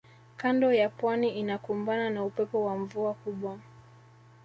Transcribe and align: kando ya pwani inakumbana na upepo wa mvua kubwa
kando 0.37 0.73
ya 0.73 0.89
pwani 0.89 1.29
inakumbana 1.29 2.09
na 2.09 2.25
upepo 2.25 2.65
wa 2.65 2.77
mvua 2.77 3.13
kubwa 3.13 3.59